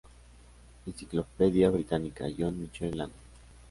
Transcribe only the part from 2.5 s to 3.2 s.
Michael Landy.